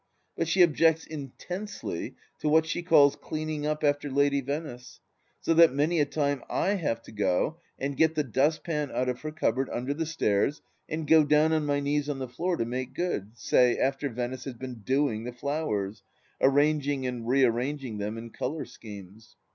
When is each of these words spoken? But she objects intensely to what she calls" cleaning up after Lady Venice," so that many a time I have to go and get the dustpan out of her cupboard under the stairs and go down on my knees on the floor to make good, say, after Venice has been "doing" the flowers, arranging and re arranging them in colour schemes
But 0.35 0.47
she 0.47 0.63
objects 0.63 1.05
intensely 1.05 2.15
to 2.39 2.49
what 2.49 2.65
she 2.65 2.81
calls" 2.81 3.15
cleaning 3.21 3.67
up 3.67 3.83
after 3.83 4.09
Lady 4.09 4.41
Venice," 4.41 4.99
so 5.39 5.53
that 5.53 5.75
many 5.75 5.99
a 5.99 6.05
time 6.07 6.41
I 6.49 6.69
have 6.69 7.03
to 7.03 7.11
go 7.11 7.57
and 7.77 7.95
get 7.95 8.15
the 8.15 8.23
dustpan 8.23 8.89
out 8.91 9.09
of 9.09 9.21
her 9.21 9.31
cupboard 9.31 9.69
under 9.69 9.93
the 9.93 10.07
stairs 10.07 10.63
and 10.89 11.05
go 11.05 11.23
down 11.23 11.53
on 11.53 11.67
my 11.67 11.79
knees 11.81 12.09
on 12.09 12.17
the 12.17 12.27
floor 12.27 12.57
to 12.57 12.65
make 12.65 12.95
good, 12.95 13.37
say, 13.37 13.77
after 13.77 14.09
Venice 14.09 14.45
has 14.45 14.55
been 14.55 14.79
"doing" 14.83 15.23
the 15.23 15.31
flowers, 15.33 16.01
arranging 16.41 17.05
and 17.05 17.27
re 17.27 17.43
arranging 17.43 17.99
them 17.99 18.17
in 18.17 18.31
colour 18.31 18.65
schemes 18.65 19.35